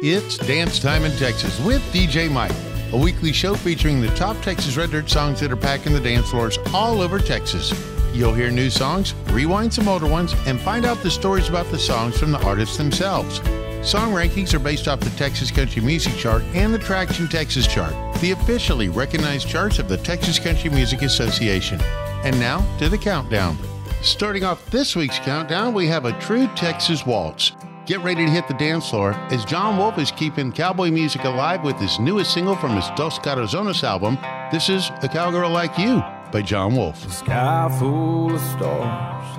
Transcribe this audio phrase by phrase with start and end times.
[0.00, 2.54] It's Dance Time in Texas with DJ Mike,
[2.92, 6.30] a weekly show featuring the top Texas Red Dirt songs that are packing the dance
[6.30, 7.72] floors all over Texas.
[8.14, 11.80] You'll hear new songs, rewind some older ones, and find out the stories about the
[11.80, 13.38] songs from the artists themselves.
[13.82, 17.92] Song rankings are based off the Texas Country Music Chart and the Traction Texas Chart,
[18.20, 21.80] the officially recognized charts of the Texas Country Music Association.
[22.22, 23.58] And now to the countdown.
[24.02, 27.50] Starting off this week's countdown, we have a true Texas waltz.
[27.88, 31.64] Get ready to hit the dance floor as John Wolf is keeping cowboy music alive
[31.64, 34.18] with his newest single from his Dos Corazones album.
[34.52, 37.02] This is A Cowgirl Like You by John Wolf.
[37.06, 39.38] A sky full of stars,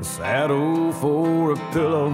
[0.00, 2.10] a saddle for a pillow,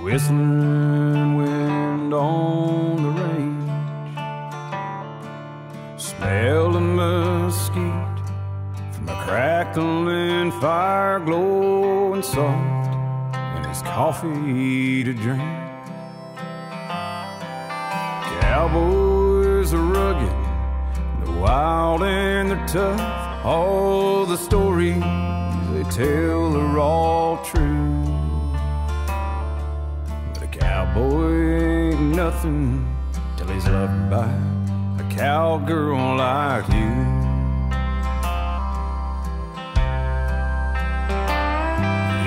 [0.00, 3.70] whistling wind on the range.
[6.00, 8.30] Smell the mesquite
[8.92, 12.81] from a crackling fire glowing soft
[13.80, 15.40] coffee to drink.
[18.40, 20.36] Cowboys are rugged,
[21.24, 23.44] they're wild and they're tough.
[23.46, 25.00] All the stories
[25.72, 28.04] they tell are all true.
[30.34, 32.86] But a cowboy ain't nothing
[33.38, 34.28] till he's loved by
[35.02, 37.21] a cowgirl like you.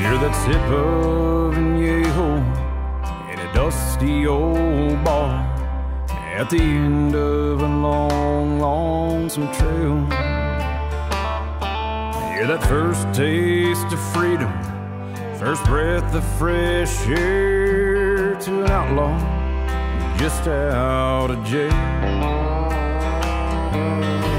[0.05, 2.37] Hear that sip of añejo
[3.33, 5.41] in a dusty old bar
[6.37, 9.95] at the end of a long, lonesome trail.
[12.35, 14.53] Hear that first taste of freedom,
[15.39, 19.17] first breath of fresh air to an outlaw
[20.19, 21.71] just out of jail.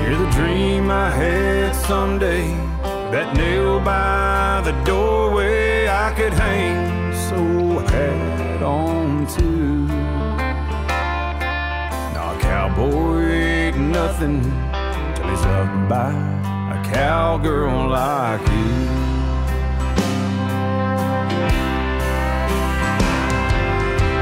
[0.04, 2.75] Hear the dream I had someday
[3.12, 9.86] that nail by the doorway I could hang so hat on to.
[12.14, 14.40] Now a cowboy ain't nothing
[15.14, 16.12] till he's loved by
[16.76, 18.74] a cowgirl like you.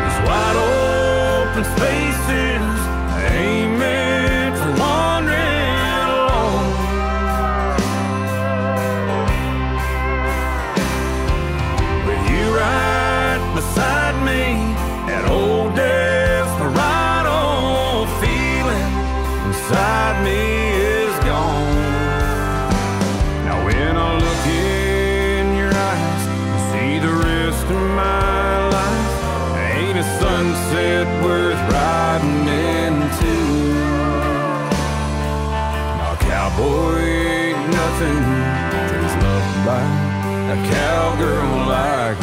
[0.04, 2.78] These wide open spaces
[3.78, 4.13] meant
[40.54, 42.13] a cowgirl like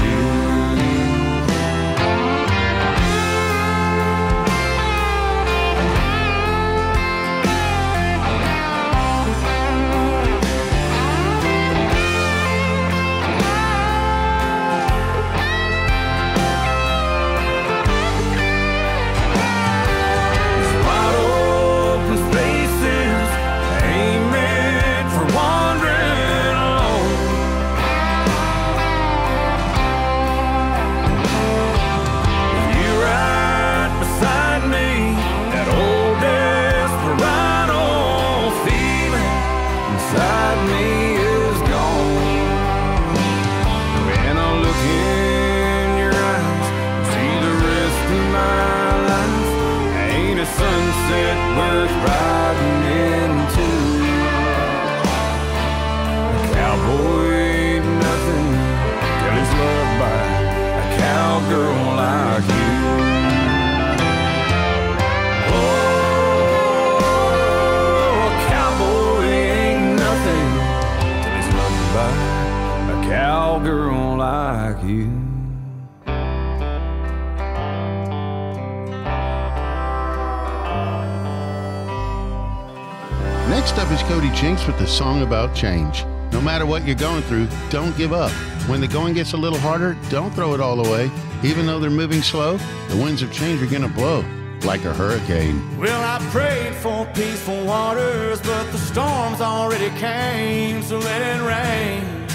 [84.92, 86.06] song about change.
[86.32, 88.32] No matter what you're going through, don't give up.
[88.68, 91.10] When the going gets a little harder, don't throw it all away.
[91.44, 92.58] Even though they're moving slow,
[92.90, 94.24] the winds of change are going to blow
[94.64, 95.60] like a hurricane.
[95.80, 100.84] Well, I prayed for peaceful waters, but the storms already came.
[100.84, 102.28] So let it rain,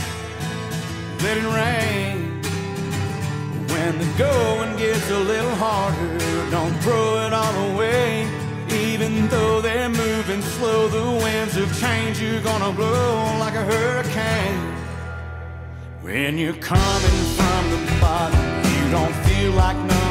[1.23, 2.43] let it rain.
[3.69, 8.26] When the going gets a little harder, don't throw it all away.
[10.27, 14.59] Moving slow, the winds of change you're gonna blow like a hurricane.
[16.03, 18.45] When you're coming from the bottom,
[18.75, 20.06] you don't feel like number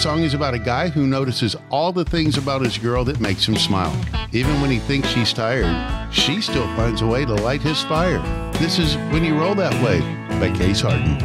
[0.00, 3.46] song is about a guy who notices all the things about his girl that makes
[3.46, 3.94] him smile.
[4.32, 5.70] Even when he thinks she's tired,
[6.10, 8.18] she still finds a way to light his fire.
[8.54, 10.00] This is When You Roll That Way
[10.40, 11.18] by Case Harden.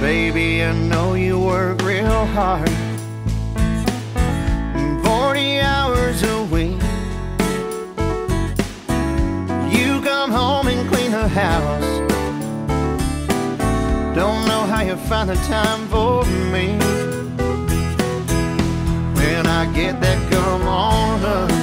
[0.00, 2.68] Baby, I know you work real hard.
[5.04, 6.82] 40 hours a week.
[9.72, 11.84] You come home and clean the house.
[14.16, 17.05] Don't know how you find the time for me
[19.76, 21.55] get that girl on her.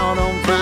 [0.00, 0.59] out on Friday.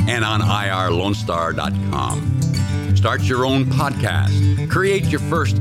[0.10, 2.96] and on irlonestar.com.
[2.96, 5.56] Start your own podcast, create your first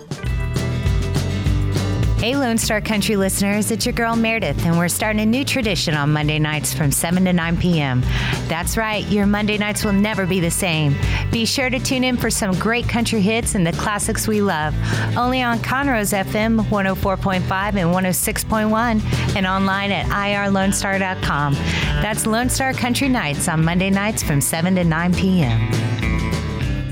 [2.21, 5.95] Hey, Lone Star Country listeners, it's your girl Meredith, and we're starting a new tradition
[5.95, 8.03] on Monday nights from 7 to 9 p.m.
[8.47, 10.95] That's right, your Monday nights will never be the same.
[11.33, 14.75] Be sure to tune in for some great country hits and the classics we love,
[15.17, 21.55] only on Conroe's FM 104.5 and 106.1, and online at irlonestar.com.
[22.03, 25.71] That's Lone Star Country Nights on Monday nights from 7 to 9 p.m.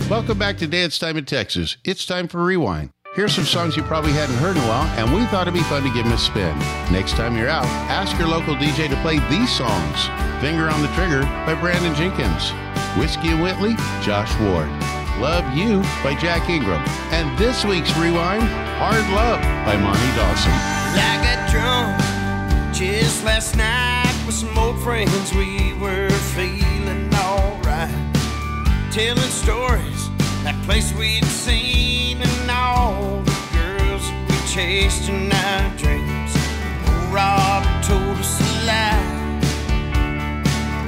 [0.09, 1.77] Welcome back to Dance Time in Texas.
[1.85, 2.93] It's time for Rewind.
[3.19, 5.67] Here's some songs you probably hadn't heard in a while, and we thought it'd be
[5.67, 6.57] fun to give them a spin.
[6.95, 10.07] Next time you're out, ask your local DJ to play these songs
[10.39, 12.55] Finger on the Trigger by Brandon Jenkins,
[12.95, 13.75] Whiskey and Whitley,
[14.07, 14.71] Josh Ward,
[15.19, 16.79] Love You by Jack Ingram,
[17.11, 18.47] and this week's Rewind,
[18.79, 20.55] Hard Love by Monty Dawson.
[20.95, 21.99] I got drunk
[22.73, 25.35] just last night with some old friends.
[25.35, 26.09] We were
[26.39, 27.91] feeling alright,
[28.93, 30.08] telling stories,
[30.49, 36.33] that place we'd seen, and all the girls we chased in our dreams.
[36.89, 39.05] Oh, Rob told us a lie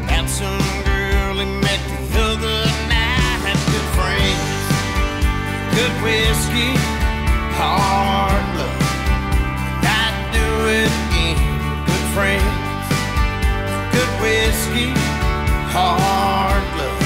[0.00, 3.60] about some girl he met the other night.
[3.68, 4.64] Good friends,
[5.76, 6.72] good whiskey,
[7.60, 8.80] hard love.
[9.84, 10.48] I'd do
[10.80, 11.36] it again.
[11.84, 12.88] Good friends,
[13.92, 14.88] good whiskey,
[15.68, 16.99] hard love.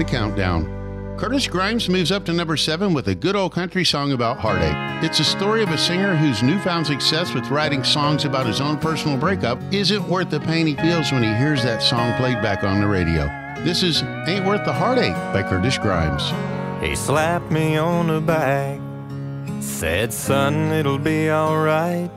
[0.00, 1.16] The countdown.
[1.18, 5.04] Curtis Grimes moves up to number seven with a good old country song about heartache.
[5.04, 8.78] It's a story of a singer whose newfound success with writing songs about his own
[8.78, 12.64] personal breakup isn't worth the pain he feels when he hears that song played back
[12.64, 13.26] on the radio.
[13.62, 16.32] This is Ain't Worth the Heartache by Curtis Grimes.
[16.82, 18.80] He slapped me on the back,
[19.62, 22.10] said, Son, it'll be alright.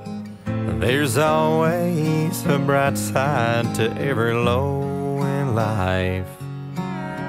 [0.79, 6.42] There's always a bright side to every low in life.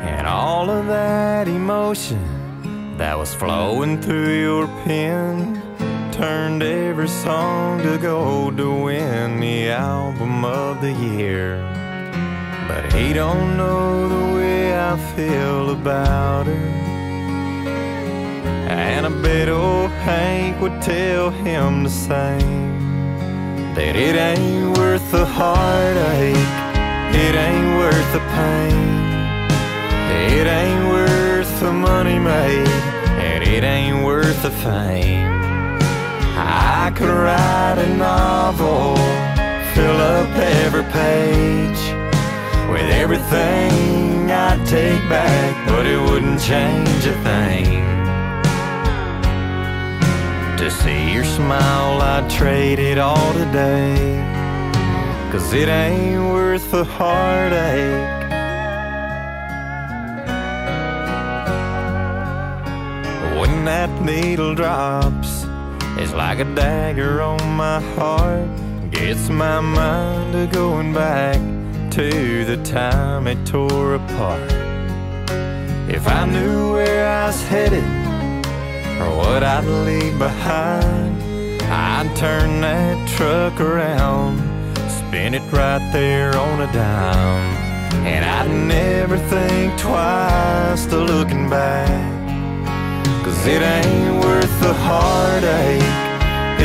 [0.07, 5.63] And all of that emotion that was flowing through your pen
[6.13, 11.57] turned every song to gold to win the album of the year.
[12.69, 16.85] But he don't know the way I feel about her.
[18.69, 23.75] And I bet old Hank would tell him the same.
[23.75, 26.51] That it ain't worth the heartache,
[27.25, 28.84] it ain't worth the pain.
[30.33, 32.69] It ain't worth the money made,
[33.27, 35.29] and it ain't worth the fame.
[36.37, 38.97] I could write a novel,
[39.75, 41.83] fill up every page
[42.71, 47.85] with everything I'd take back, but it wouldn't change a thing.
[50.59, 54.23] To see your smile, I'd trade it all today.
[55.31, 58.24] Cause it ain't worth the heartache.
[63.65, 65.47] When that needle drops,
[65.97, 68.47] it's like a dagger on my heart.
[68.91, 71.39] Gets my mind to going back
[71.93, 74.53] to the time it tore apart.
[75.89, 77.85] If I knew where I was headed
[79.01, 84.41] or what I'd leave behind, I'd turn that truck around,
[84.91, 87.57] spin it right there on a dime.
[88.05, 92.14] And I'd never think twice to looking back.
[93.25, 95.83] Cause it ain't worth the heartache,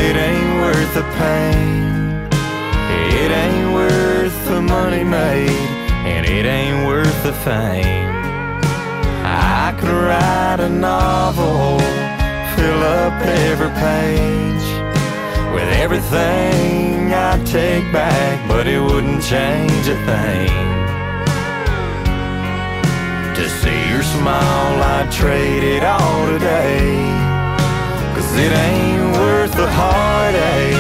[0.06, 2.00] it ain't worth the pain.
[3.22, 5.50] It ain't worth the money made,
[6.14, 8.10] and it ain't worth the fame.
[9.24, 11.80] I could write a novel,
[12.56, 13.14] fill up
[13.50, 14.68] every page
[15.54, 20.79] with everything I'd take back, but it wouldn't change a thing.
[23.40, 26.78] To see your smile, I'd trade it all today.
[28.14, 30.76] Cause it ain't worth the heartache.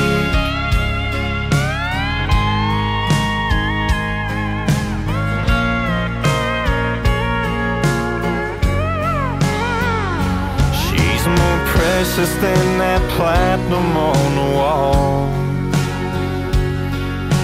[10.84, 15.30] She's more precious than that platinum on the wall.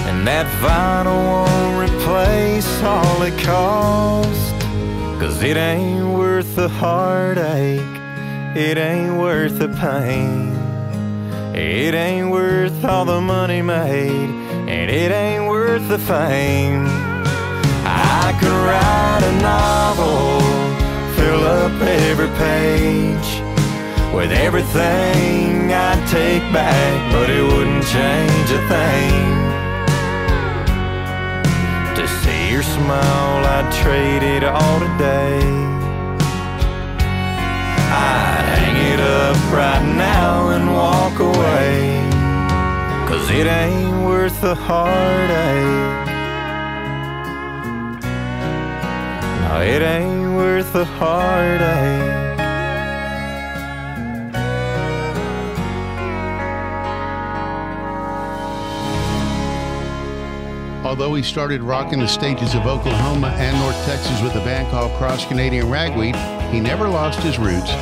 [0.08, 3.85] And that vinyl won't replace all it cost.
[5.36, 8.00] Cause it ain't worth the heartache,
[8.56, 10.48] it ain't worth the pain.
[11.54, 14.30] It ain't worth all the money made,
[14.66, 16.86] and it ain't worth the fame.
[17.84, 20.40] I could write a novel,
[21.16, 23.28] fill up every page
[24.14, 29.65] with everything I'd take back, but it wouldn't change a thing.
[32.56, 35.40] Your smile, I'd trade it all today.
[37.92, 42.00] I'd hang it up right now and walk away.
[43.06, 46.06] Cause it ain't worth the heartache.
[49.42, 52.25] No, it ain't worth the heartache.
[60.86, 64.92] Although he started rocking the stages of Oklahoma and North Texas with a band called
[64.92, 66.14] Cross Canadian Ragweed,
[66.52, 67.72] he never lost his roots.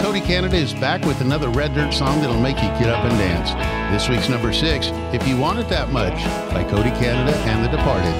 [0.00, 3.18] Cody Canada is back with another Red Dirt song that'll make you get up and
[3.18, 3.50] dance.
[3.92, 6.14] This week's number six, If You Want It That Much,
[6.54, 8.14] by Cody Canada and The Departed.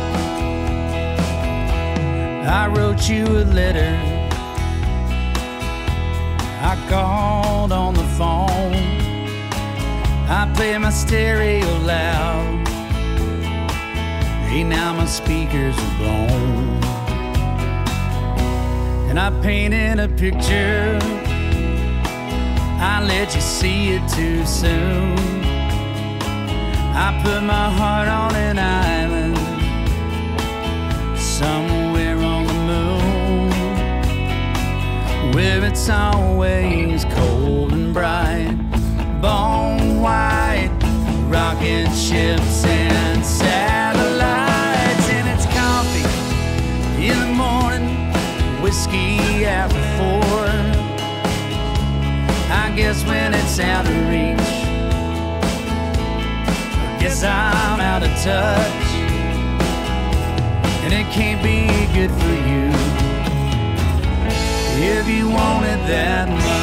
[2.44, 3.96] I wrote you a letter.
[6.64, 8.74] I called on the phone.
[10.28, 12.61] I play my stereo loud.
[14.52, 16.82] Hey, now my speakers are blown.
[19.08, 20.98] And I painted a picture.
[22.78, 25.16] I let you see it too soon.
[26.94, 29.38] I put my heart on an island
[31.18, 33.50] somewhere on the moon
[35.32, 37.21] where it's always cold
[53.52, 54.38] it's out of reach.
[56.78, 58.94] I guess I'm out of touch,
[60.84, 62.72] and it can't be good for you
[64.82, 66.61] if you want it that much.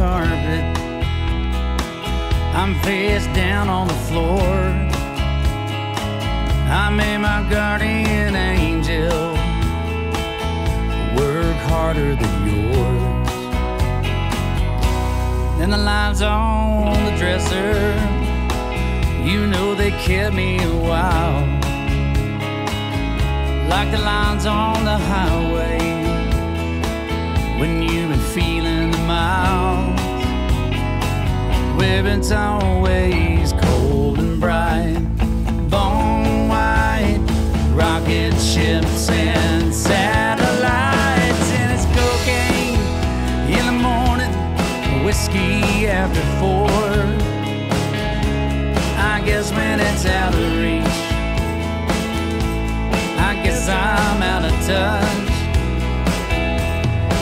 [0.00, 0.64] Carpet.
[2.60, 4.54] I'm face down on the floor.
[6.82, 9.34] I made my guardian angel
[11.20, 13.30] work harder than yours.
[15.58, 17.74] Then the lines on the dresser,
[19.22, 21.40] you know they kept me a while.
[23.68, 25.99] Like the lines on the highway
[27.60, 30.00] when you've been feeling the miles.
[31.78, 34.98] Where it's always cold and bright,
[35.68, 37.20] bone white,
[37.74, 42.80] rocket ships and satellites, and it's cocaine
[43.58, 46.79] in the morning, whiskey after four.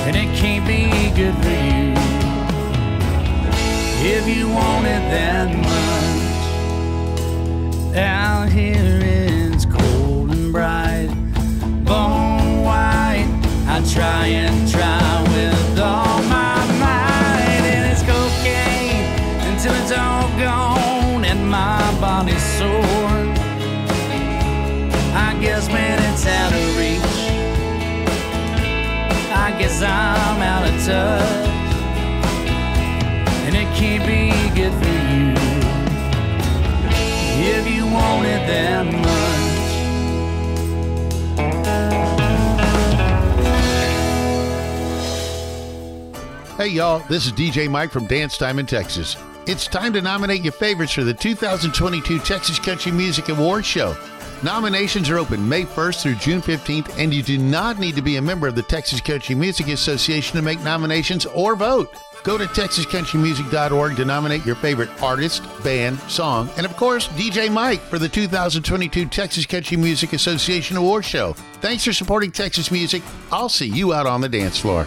[0.08, 1.92] And it can't be good for you
[4.10, 6.22] if you want it that much.
[7.94, 11.08] Out here it's cold and bright,
[11.84, 13.28] bone white.
[13.66, 19.04] I try and try with all my might, and it's cocaine
[19.52, 23.26] until it's all gone and my body's sore.
[25.14, 26.67] I guess when it's out of
[29.58, 31.48] guess I'm out of touch,
[33.44, 35.34] and it can't be good for you
[37.40, 37.84] if you
[38.46, 39.38] that much.
[46.56, 49.16] Hey, y'all, this is DJ Mike from Dance Time in Texas.
[49.46, 53.96] It's time to nominate your favorites for the 2022 Texas Country Music Awards Show.
[54.44, 58.16] Nominations are open May 1st through June 15th, and you do not need to be
[58.16, 61.92] a member of the Texas Country Music Association to make nominations or vote.
[62.22, 67.81] Go to texascountrymusic.org to nominate your favorite artist, band, song, and of course, DJ Mike
[67.81, 71.33] for the 2022 Texas Country Music Association Awards Show.
[71.55, 73.03] Thanks for supporting Texas music.
[73.33, 74.87] I'll see you out on the dance floor.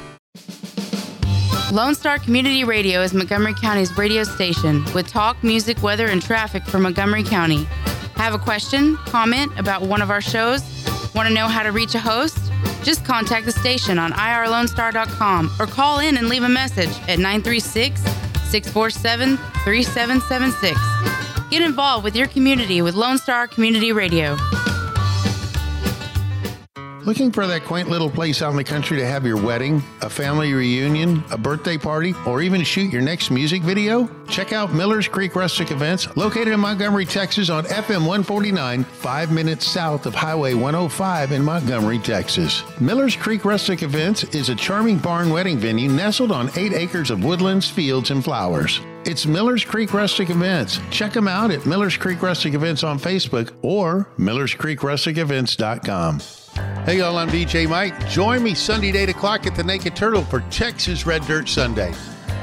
[1.73, 6.63] Lone Star Community Radio is Montgomery County's radio station with talk, music, weather, and traffic
[6.63, 7.67] for Montgomery County.
[8.15, 10.61] Have a question, comment about one of our shows?
[11.15, 12.37] Want to know how to reach a host?
[12.83, 18.01] Just contact the station on irlonestar.com or call in and leave a message at 936
[18.01, 21.49] 647 3776.
[21.49, 24.37] Get involved with your community with Lone Star Community Radio.
[27.03, 30.09] Looking for that quaint little place out in the country to have your wedding, a
[30.09, 34.07] family reunion, a birthday party, or even shoot your next music video?
[34.27, 39.65] Check out Miller's Creek Rustic Events, located in Montgomery, Texas on FM 149, five minutes
[39.65, 42.61] south of Highway 105 in Montgomery, Texas.
[42.79, 47.23] Miller's Creek Rustic Events is a charming barn wedding venue nestled on eight acres of
[47.23, 48.79] woodlands, fields, and flowers.
[49.05, 50.79] It's Miller's Creek Rustic Events.
[50.91, 56.40] Check them out at Miller's Creek Rustic Events on Facebook or millerscreekrusticevents.com.
[56.85, 58.07] Hey y'all, I'm DJ Mike.
[58.07, 61.93] Join me Sunday at 8 o'clock at the Naked Turtle for Texas Red Dirt Sunday.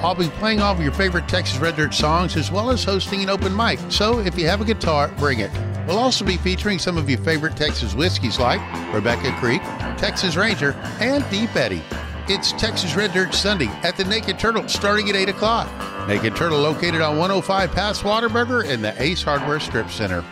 [0.00, 3.22] I'll be playing all of your favorite Texas Red Dirt songs as well as hosting
[3.22, 3.80] an open mic.
[3.88, 5.50] So if you have a guitar, bring it.
[5.88, 8.60] We'll also be featuring some of your favorite Texas whiskeys like
[8.94, 9.62] Rebecca Creek,
[9.96, 11.82] Texas Ranger, and Deep Eddy.
[12.28, 16.06] It's Texas Red Dirt Sunday at the Naked Turtle starting at 8 o'clock.
[16.06, 20.22] Naked Turtle located on 105 past Whataburger in the Ace Hardware Strip Center.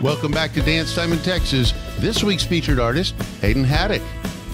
[0.00, 1.72] Welcome back to Dance Time in Texas.
[1.98, 4.02] This week's featured artist, Hayden Haddock.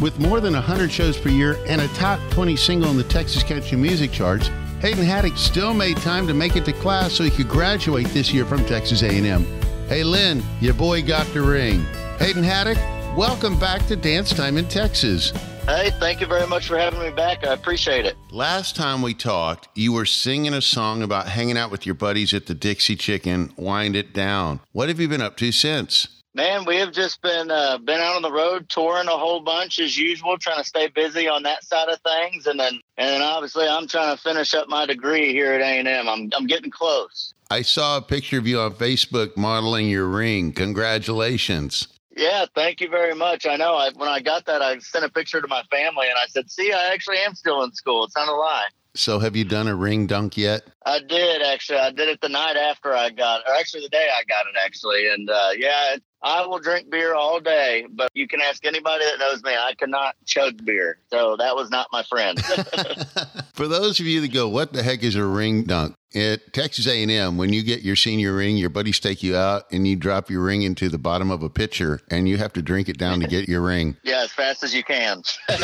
[0.00, 3.42] With more than 100 shows per year and a top 20 single in the Texas
[3.42, 4.48] country music charts,
[4.80, 8.32] Hayden Haddock still made time to make it to class so he could graduate this
[8.32, 9.44] year from Texas A&M.
[9.88, 11.84] Hey Lynn, your boy got the ring.
[12.18, 12.76] Hayden Haddock,
[13.16, 15.32] welcome back to Dance Time in Texas.
[15.66, 17.44] Hey, thank you very much for having me back.
[17.44, 18.16] I appreciate it.
[18.30, 22.32] Last time we talked, you were singing a song about hanging out with your buddies
[22.32, 24.60] at the Dixie Chicken, Wind It Down.
[24.70, 26.06] What have you been up to since?
[26.34, 29.80] Man, we have just been uh, been out on the road touring a whole bunch
[29.80, 33.22] as usual, trying to stay busy on that side of things, and then and then
[33.22, 35.88] obviously I'm trying to finish up my degree here at A and.
[35.88, 37.34] I'm I'm getting close.
[37.50, 40.52] I saw a picture of you on Facebook modeling your ring.
[40.52, 41.88] Congratulations.
[42.16, 43.46] Yeah, thank you very much.
[43.46, 43.74] I know.
[43.74, 46.50] I, when I got that, I sent a picture to my family and I said,
[46.50, 48.04] "See, I actually am still in school.
[48.04, 50.62] It's not a lie." So, have you done a ring dunk yet?
[50.86, 51.78] I did actually.
[51.78, 54.56] I did it the night after I got, or actually the day I got it
[54.64, 55.06] actually.
[55.08, 59.20] And uh, yeah, I will drink beer all day, but you can ask anybody that
[59.20, 59.52] knows me.
[59.52, 62.44] I cannot chug beer, so that was not my friend.
[63.54, 65.94] For those of you that go, what the heck is a ring dunk?
[66.16, 69.86] At Texas A&M, when you get your senior ring, your buddies take you out and
[69.86, 72.88] you drop your ring into the bottom of a pitcher, and you have to drink
[72.88, 73.96] it down to get your ring.
[74.02, 75.22] yeah, as fast as you can.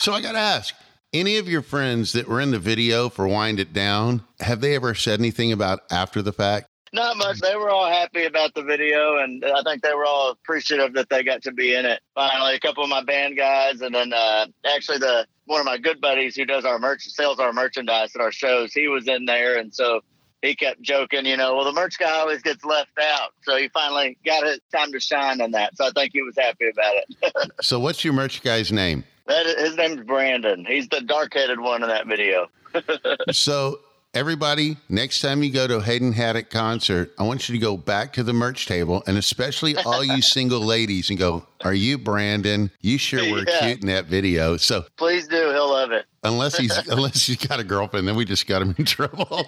[0.00, 0.76] So I got to ask,
[1.12, 4.76] any of your friends that were in the video for Wind It Down, have they
[4.76, 6.68] ever said anything about after the fact?
[6.92, 7.40] Not much.
[7.40, 11.08] They were all happy about the video, and I think they were all appreciative that
[11.10, 12.00] they got to be in it.
[12.14, 15.78] Finally, a couple of my band guys, and then uh, actually the one of my
[15.78, 18.72] good buddies who does our merch, sells our merchandise at our shows.
[18.72, 20.02] He was in there, and so
[20.42, 23.30] he kept joking, you know, well, the merch guy always gets left out.
[23.42, 25.76] So he finally got it time to shine on that.
[25.76, 27.52] So I think he was happy about it.
[27.62, 29.04] So what's your merch guy's name?
[29.26, 30.64] that, his name's Brandon.
[30.64, 32.48] He's the dark headed one in that video.
[33.32, 33.80] So
[34.14, 38.12] everybody, next time you go to Hayden Haddock concert, I want you to go back
[38.14, 42.70] to the merch table and especially all you single ladies and go, Are you Brandon?
[42.80, 43.60] You sure were Yeah.
[43.60, 44.56] cute in that video.
[44.56, 45.50] So Please do.
[45.50, 46.06] He'll love it.
[46.24, 49.44] unless he's unless he's got a girlfriend, then we just got him in trouble.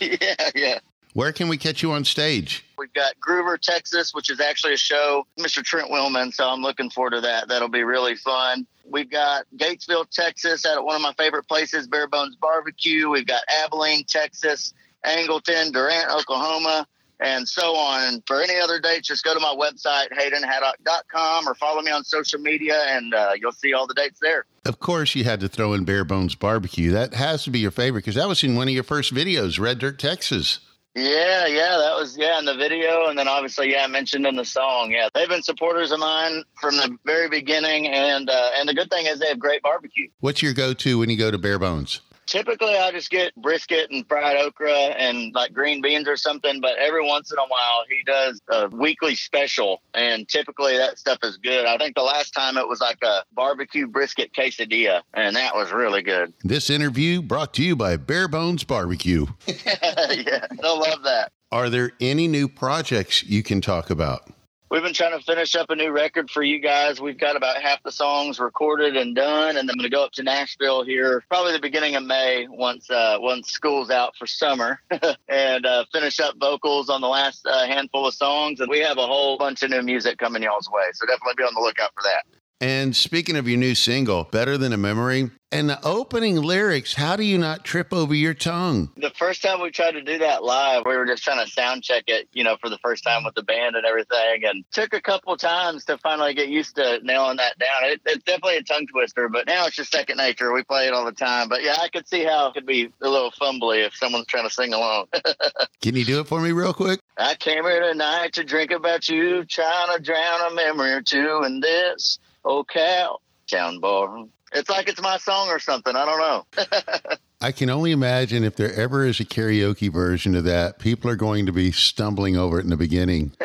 [0.00, 0.78] yeah, yeah.
[1.12, 2.64] Where can we catch you on stage?
[3.00, 5.64] Got Gruver, Texas, which is actually a show, Mr.
[5.64, 6.34] Trent Willmon.
[6.34, 7.48] So I'm looking forward to that.
[7.48, 8.66] That'll be really fun.
[8.84, 13.08] We've got Gatesville, Texas, at one of my favorite places, Bare Bones Barbecue.
[13.08, 14.74] We've got Abilene, Texas,
[15.06, 16.86] Angleton, Durant, Oklahoma,
[17.20, 18.02] and so on.
[18.02, 22.04] And for any other dates, just go to my website, haydenhaddock.com, or follow me on
[22.04, 24.44] social media, and uh, you'll see all the dates there.
[24.66, 26.90] Of course, you had to throw in Bare Bones Barbecue.
[26.90, 29.58] That has to be your favorite because that was in one of your first videos,
[29.58, 30.58] Red Dirt, Texas.
[30.94, 34.34] Yeah, yeah, that was yeah in the video, and then obviously yeah, I mentioned in
[34.34, 34.90] the song.
[34.90, 38.90] Yeah, they've been supporters of mine from the very beginning, and uh, and the good
[38.90, 40.08] thing is they have great barbecue.
[40.18, 42.00] What's your go-to when you go to Bare Bones?
[42.30, 46.60] Typically, I just get brisket and fried okra and like green beans or something.
[46.60, 51.18] But every once in a while, he does a weekly special, and typically that stuff
[51.24, 51.66] is good.
[51.66, 55.72] I think the last time it was like a barbecue brisket quesadilla, and that was
[55.72, 56.32] really good.
[56.44, 59.26] This interview brought to you by Bare Bones Barbecue.
[59.48, 61.32] yeah, they'll love that.
[61.50, 64.30] Are there any new projects you can talk about?
[64.70, 67.00] We've been trying to finish up a new record for you guys.
[67.00, 70.12] We've got about half the songs recorded and done, and I'm going to go up
[70.12, 74.80] to Nashville here probably the beginning of May once uh, once school's out for summer,
[75.28, 78.60] and uh, finish up vocals on the last uh, handful of songs.
[78.60, 81.42] And we have a whole bunch of new music coming y'all's way, so definitely be
[81.42, 82.39] on the lookout for that.
[82.62, 87.16] And speaking of your new single, Better Than a Memory, and the opening lyrics, how
[87.16, 88.90] do you not trip over your tongue?
[88.98, 91.82] The first time we tried to do that live, we were just trying to sound
[91.84, 94.92] check it, you know, for the first time with the band and everything, and took
[94.92, 97.90] a couple times to finally get used to nailing that down.
[97.90, 100.52] It, it's definitely a tongue twister, but now it's just second nature.
[100.52, 101.48] We play it all the time.
[101.48, 104.46] But yeah, I could see how it could be a little fumbly if someone's trying
[104.46, 105.06] to sing along.
[105.80, 107.00] Can you do it for me real quick?
[107.16, 111.42] I came here tonight to drink about you, trying to drown a memory or two
[111.46, 114.24] in this old cow town bar.
[114.52, 115.94] It's like it's my song or something.
[115.94, 117.16] I don't know.
[117.42, 121.16] I can only imagine if there ever is a karaoke version of that, people are
[121.16, 123.32] going to be stumbling over it in the beginning.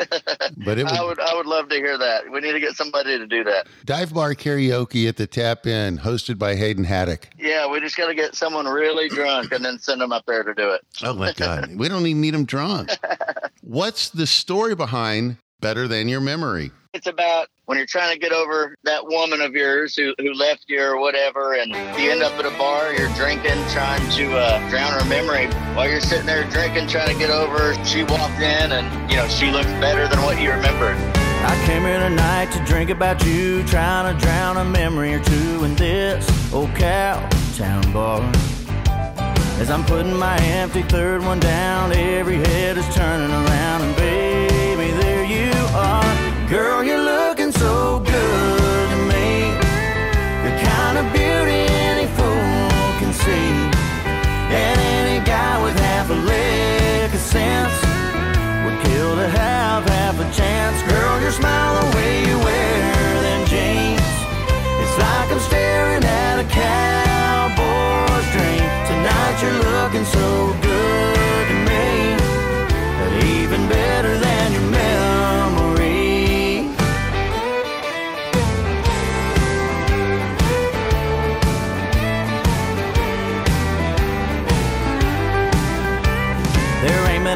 [0.64, 2.30] But it I would would I would love to hear that.
[2.30, 3.66] We need to get somebody to do that.
[3.84, 7.28] dive bar karaoke at the Tap In, hosted by Hayden Haddock.
[7.38, 10.42] Yeah, we just got to get someone really drunk and then send them up there
[10.42, 10.80] to do it.
[11.02, 12.90] Oh my God, we don't even need them drunk.
[13.60, 16.70] What's the story behind Better Than Your Memory?
[16.96, 20.64] It's about when you're trying to get over that woman of yours who, who left
[20.66, 24.70] you or whatever, and you end up at a bar, you're drinking, trying to uh,
[24.70, 25.46] drown her memory.
[25.74, 29.28] While you're sitting there drinking, trying to get over, she walked in, and you know
[29.28, 30.96] she looks better than what you remembered.
[30.96, 35.64] I came here tonight to drink about you, trying to drown a memory or two
[35.64, 37.20] in this old cow
[37.58, 38.22] town bar.
[39.60, 44.45] As I'm putting my empty third one down, every head is turning around, and baby.
[46.48, 49.50] Girl, you're looking so good to me.
[50.46, 52.70] The kind of beauty any fool
[53.02, 53.50] can see.
[54.54, 57.74] And any guy with half a lick of sense
[58.62, 60.80] would kill to have half a chance.
[60.88, 64.14] Girl, your smile, the way you wear them jeans.
[64.82, 68.66] It's like I'm staring at a cowboy's dream.
[68.86, 71.05] Tonight you're looking so good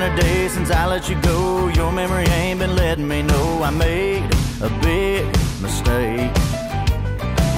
[0.00, 1.68] been a day since I let you go.
[1.68, 4.24] Your memory ain't been letting me know I made
[4.62, 5.24] a big
[5.60, 6.32] mistake.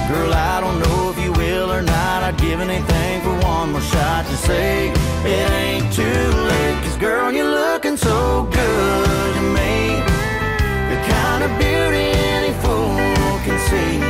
[0.09, 2.23] Girl, I don't know if you will or not.
[2.23, 6.83] I'd give anything for one more shot to say it ain't too late.
[6.83, 10.01] Cause girl, you're looking so good to me.
[10.91, 14.02] The kind of beauty any fool can see.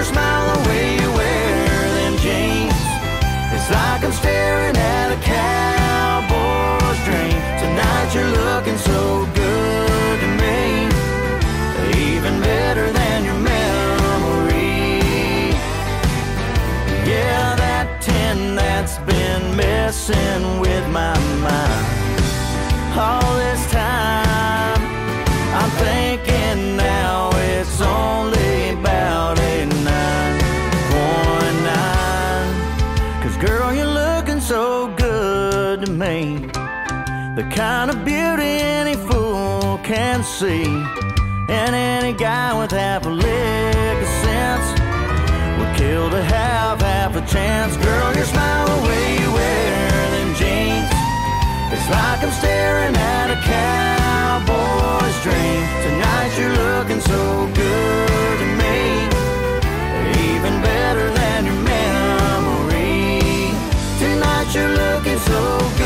[0.00, 2.80] Your smile, the way you wear them jeans.
[3.52, 7.38] It's like I'm staring at a cowboy's dream.
[7.60, 10.88] Tonight you're looking so good to me,
[12.08, 15.12] even better than your memory.
[17.04, 22.24] Yeah, that tin that's been messing with my mind
[22.96, 24.80] all this time.
[25.60, 28.39] I'm thinking now it's only
[37.36, 40.64] The kind of beauty any fool can see.
[41.48, 44.66] And any guy with half a lick of sense
[45.58, 47.76] would kill to have half a chance.
[47.76, 50.90] Girl, your smile, the way you wear them jeans.
[51.72, 55.62] It's like I'm staring at a cowboy's dream.
[55.86, 59.06] Tonight you're looking so good to me,
[60.34, 63.54] even better than your memory.
[64.02, 65.79] Tonight you're looking so good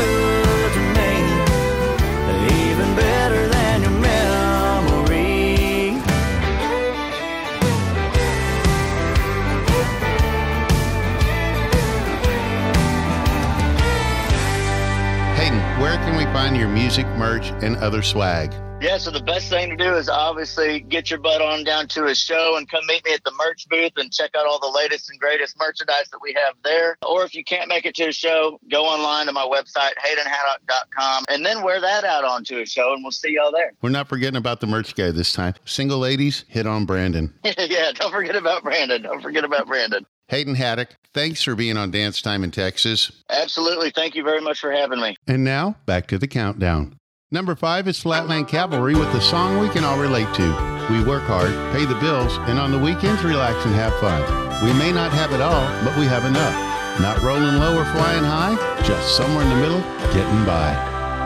[16.97, 18.53] music, merch, and other swag?
[18.81, 22.05] Yeah, so the best thing to do is obviously get your butt on down to
[22.05, 24.73] a show and come meet me at the merch booth and check out all the
[24.73, 26.97] latest and greatest merchandise that we have there.
[27.05, 31.25] Or if you can't make it to a show, go online to my website, haydenhaddock.com,
[31.27, 33.73] and then wear that out onto a show, and we'll see y'all there.
[33.81, 35.55] We're not forgetting about the merch guy this time.
[35.65, 37.33] Single ladies, hit on Brandon.
[37.43, 39.01] yeah, don't forget about Brandon.
[39.01, 40.05] Don't forget about Brandon.
[40.29, 43.11] Hayden Haddock, thanks for being on Dance Time in Texas.
[43.29, 43.91] Absolutely.
[43.91, 45.15] Thank you very much for having me.
[45.27, 46.97] And now, back to the countdown.
[47.31, 50.87] Number five is Flatland Cavalry with the song we can all relate to.
[50.89, 54.21] We work hard, pay the bills, and on the weekends relax and have fun.
[54.65, 57.01] We may not have it all, but we have enough.
[57.01, 59.81] Not rolling low or flying high, just somewhere in the middle,
[60.13, 60.73] getting by.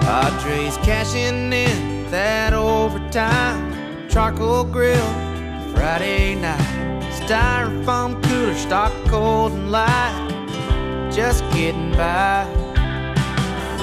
[0.02, 4.10] Padres cashing in that overtime.
[4.10, 5.14] Charcoal grill,
[5.76, 6.99] Friday night.
[7.30, 11.12] Styrofoam cooler, stock cold and light.
[11.12, 12.48] Just getting by.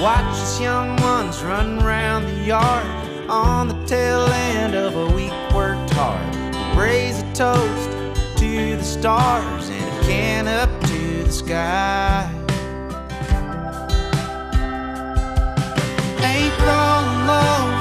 [0.02, 2.85] Watch us young ones run around the yard
[3.30, 6.76] on the tail end of a week worked hard.
[6.76, 7.90] Raise a toast
[8.38, 12.28] to the stars and a can up to the sky.
[16.18, 17.75] Ain't rolling low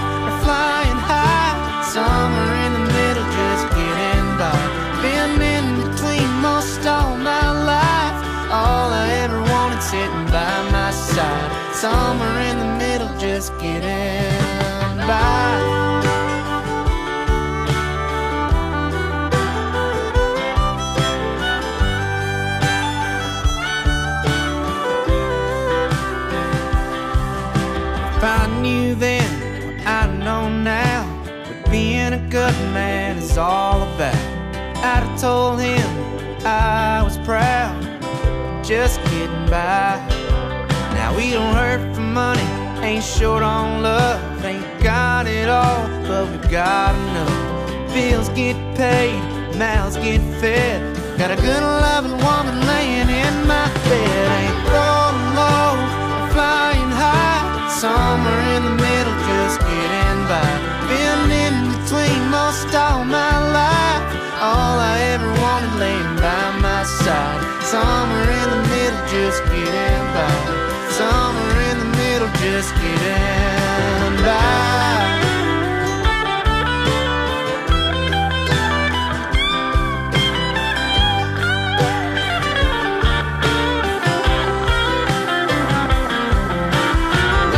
[11.85, 14.39] Somewhere in the middle, just getting
[15.05, 15.53] by.
[28.15, 29.29] If I knew then
[29.67, 31.05] what I know now,
[31.45, 34.15] what being a good man is all about.
[34.77, 35.87] I'd have told him
[36.43, 37.79] I was proud,
[38.65, 39.94] just getting by.
[41.25, 42.47] We don't hurt for money,
[42.85, 47.93] ain't short on love, ain't got it all, but we got enough.
[47.95, 49.17] Bills get paid,
[49.57, 50.77] mouths get fed.
[51.17, 55.73] Got a good loving woman laying in my bed, ain't rolling low,
[56.29, 60.45] flying high, somewhere in the middle, just getting by.
[60.85, 64.05] Been in between most all my life,
[64.45, 67.41] all I ever wanted laying by my side.
[67.65, 70.64] Somewhere in the middle, just getting by.
[70.97, 74.33] Somewhere in the middle, just getting by.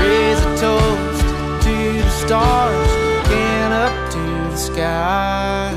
[0.02, 1.28] Raise a toast
[1.64, 2.92] to the stars,
[3.30, 5.72] and up to the sky.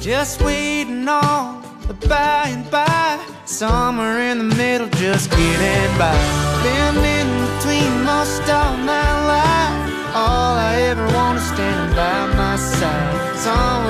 [0.00, 2.93] Just waiting on the by and by,
[3.68, 6.14] somewhere in the middle, just getting by.
[6.64, 9.76] Been in between most all my life.
[10.14, 13.36] All I ever want is standing by my side.
[13.46, 13.83] Somewhere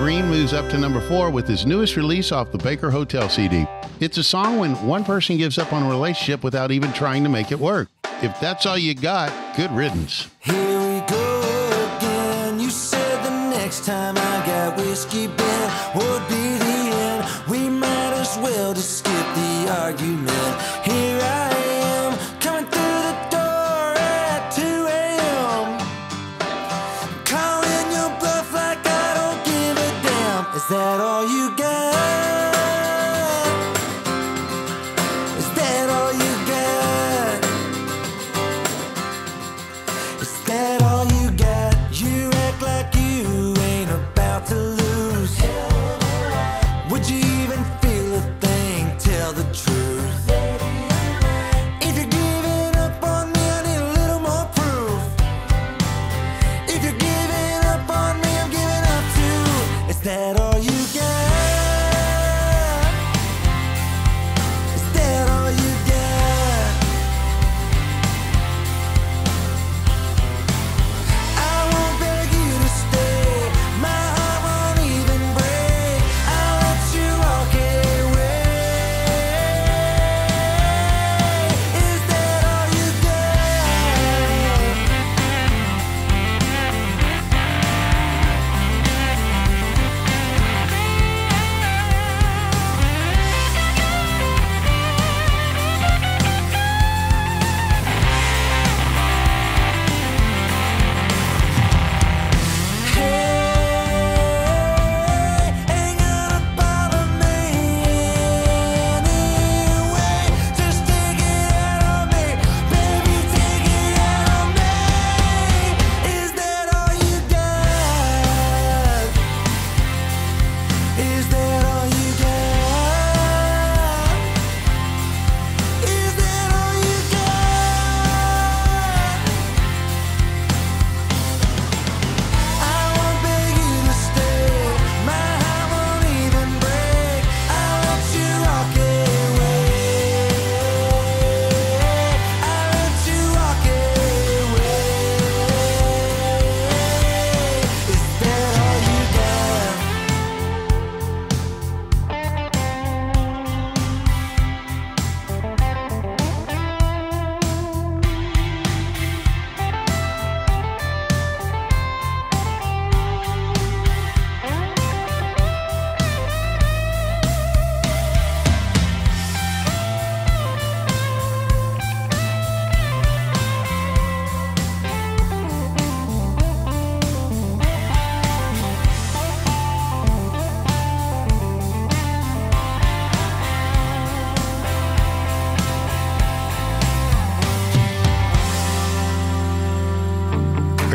[0.00, 3.66] Green moves up to number four with his newest release off the Baker Hotel CD.
[4.00, 7.28] It's a song when one person gives up on a relationship without even trying to
[7.28, 7.90] make it work.
[8.22, 10.30] If that's all you got, good riddance.
[10.38, 12.58] Here we go again.
[12.58, 14.16] You said the next time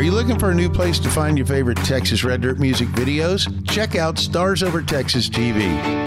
[0.06, 3.48] you looking for a new place to find your favorite Texas Red Dirt music videos?
[3.68, 5.62] Check out Stars Over Texas TV.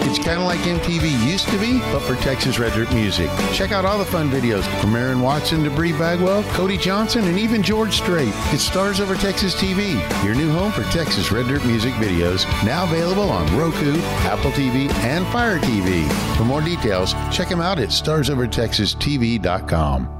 [0.06, 3.28] It's kind of like MTV used to be, but for Texas Red Dirt music.
[3.52, 7.38] Check out all the fun videos from Aaron Watson to Bri Bagwell, Cody Johnson, and
[7.38, 8.32] even George Strait.
[8.54, 12.84] It's Stars Over Texas TV, your new home for Texas Red Dirt music videos, now
[12.84, 16.10] available on Roku, Apple TV, and Fire TV.
[16.38, 20.19] For more details, check them out at starsovertexastv.com.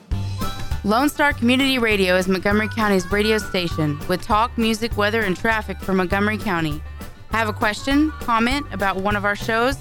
[0.83, 5.79] Lone Star Community Radio is Montgomery County's radio station with talk, music, weather, and traffic
[5.79, 6.81] for Montgomery County.
[7.29, 9.77] Have a question, comment about one of our shows?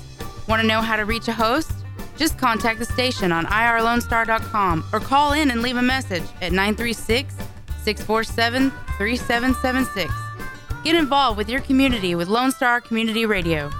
[0.46, 1.72] Want to know how to reach a host?
[2.18, 7.34] Just contact the station on irlonestar.com or call in and leave a message at 936
[7.82, 10.12] 647 3776.
[10.84, 13.70] Get involved with your community with Lone Star Community Radio.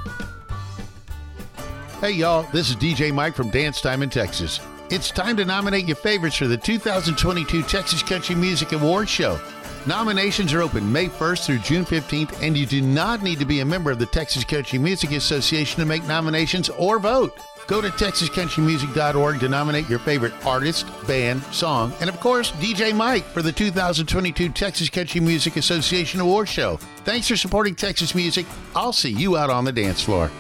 [2.01, 4.59] Hey, y'all, this is DJ Mike from Dance Time in Texas.
[4.91, 9.39] It's time to nominate your favorites for the 2022 Texas Country Music Awards Show.
[9.87, 13.61] Nominations are open May 1st through June 15th, and you do not need to be
[13.61, 17.39] a member of the Texas Country Music Association to make nominations or vote.
[17.69, 23.25] Go to TexasCountryMusic.org to nominate your favorite artist, band, song, and of course, DJ Mike
[23.27, 26.79] for the 2022 Texas Country Music Association Award Show.
[27.05, 28.45] Thanks for supporting Texas music.
[28.75, 30.33] I'll see you out on the dance floor.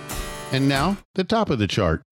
[0.50, 2.02] And now, the top of the chart.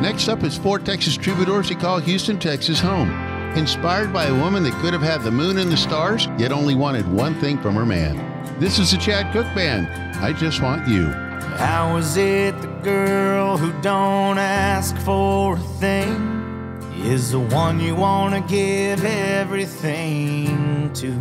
[0.00, 3.10] Next up is four Texas troubadours who call Houston, Texas home.
[3.56, 6.76] Inspired by a woman that could have had the moon and the stars, yet only
[6.76, 8.16] wanted one thing from her man.
[8.60, 9.88] This is the Chad Cooke Band.
[10.22, 11.06] I just want you.
[11.06, 17.96] How is it the girl who don't ask for a thing is the one you
[17.96, 21.12] want to give everything to?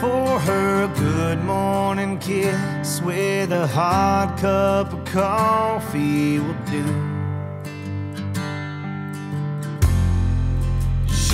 [0.00, 7.13] For her, a good morning kiss with a hot cup of coffee will do.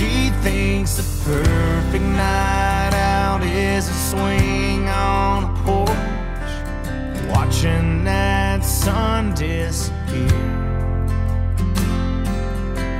[0.01, 9.35] She thinks the perfect night out is a swing on a porch, watching that sun
[9.35, 10.25] disappear.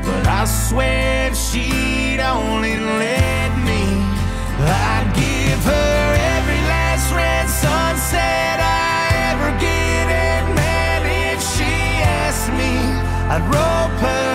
[0.06, 3.82] But I swear if she'd only let me,
[4.62, 10.06] I'd give her every last red sunset I ever get.
[10.08, 11.74] And man, if she
[12.22, 12.74] asked me,
[13.34, 14.31] I'd rope her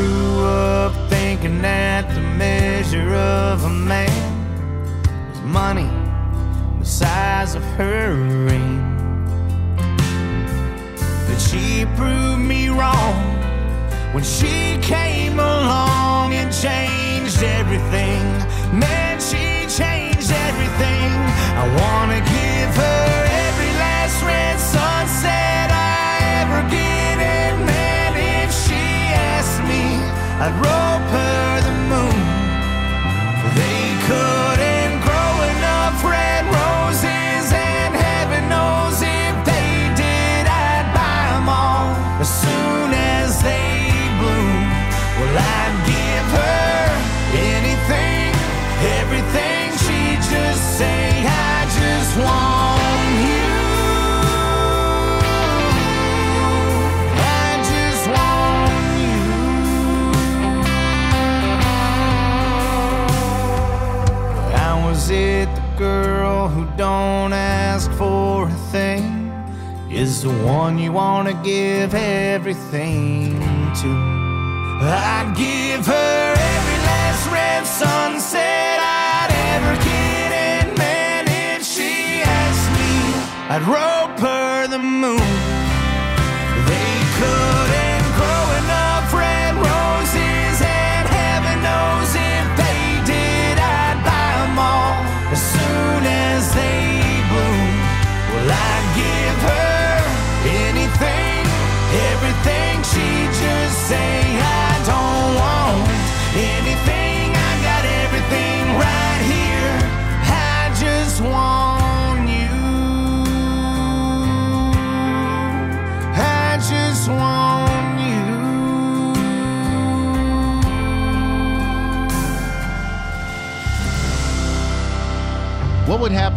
[0.00, 4.22] grew up thinking that the measure of a man
[5.30, 5.90] was money,
[6.78, 8.14] the size of her
[8.48, 8.78] ring.
[11.26, 13.18] But she proved me wrong
[14.14, 18.22] when she came along and changed everything.
[18.84, 19.44] Man, she
[19.80, 21.10] changed everything.
[21.62, 23.04] I wanna give her
[23.46, 24.89] every last red sunset
[30.50, 32.18] I'd rope her the moon.
[33.54, 34.39] They couldn't
[66.80, 69.30] don't ask for a thing
[69.90, 73.38] is the one you want to give everything
[73.82, 73.90] to?
[74.80, 82.70] I'd give her every last red sunset I'd ever get, and man, if she asked
[82.78, 82.94] me,
[83.54, 85.39] I'd rope her the moon.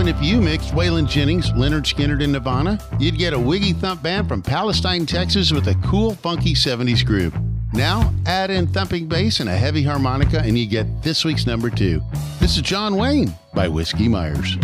[0.03, 2.77] Happen if you mixed Waylon Jennings, Lynyrd Skynyrd, and Nirvana?
[2.99, 7.33] You'd get a wiggy thump band from Palestine, Texas with a cool, funky 70s groove.
[7.71, 11.69] Now, add in thumping bass and a heavy harmonica, and you get this week's number
[11.69, 12.01] two.
[12.41, 14.57] This is John Wayne by Whiskey Myers.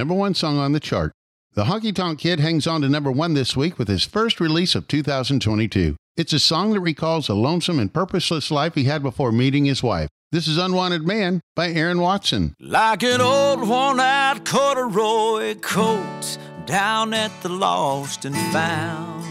[0.00, 1.12] Number one song on the chart.
[1.52, 4.74] The Honky Tonk Kid hangs on to number one this week with his first release
[4.74, 5.94] of 2022.
[6.16, 9.82] It's a song that recalls a lonesome and purposeless life he had before meeting his
[9.82, 10.08] wife.
[10.32, 12.54] This is Unwanted Man by Aaron Watson.
[12.58, 19.22] Like an old worn out corduroy coat down at the lost and found.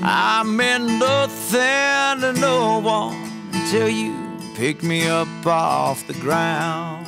[0.00, 3.16] I meant nothing to no one
[3.52, 4.14] until you
[4.54, 7.05] picked me up off the ground.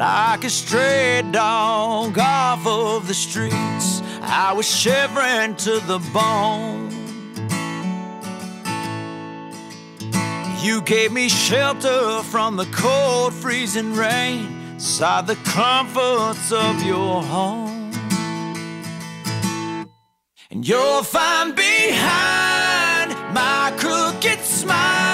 [0.00, 6.88] Like a stray dog off of the streets, I was shivering to the bone.
[10.62, 17.92] You gave me shelter from the cold, freezing rain, saw the comforts of your home.
[20.50, 25.09] And you'll find behind my crooked smile,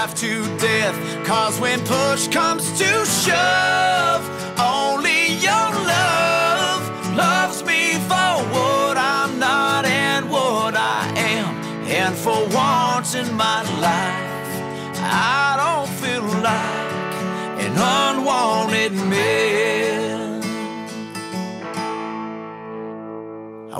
[0.00, 0.96] half to death.
[1.26, 2.90] Cause when push comes to
[3.22, 4.24] shove,
[4.58, 6.82] only your love
[7.14, 11.54] loves me for what I'm not and what I am.
[12.00, 14.50] And for once in my life,
[15.02, 17.14] I don't feel like
[17.66, 19.79] an unwanted man.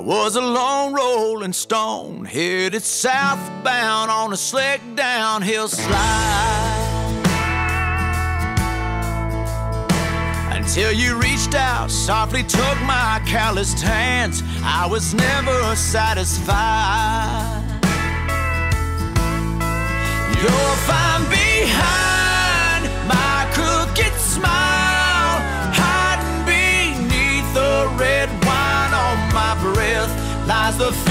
[0.01, 7.21] I was a lone rolling stone, headed southbound on a slick downhill slide.
[10.51, 14.41] Until you reached out, softly took my calloused hands.
[14.63, 16.49] I was never satisfied.
[20.41, 22.10] You'll find behind
[30.81, 31.10] the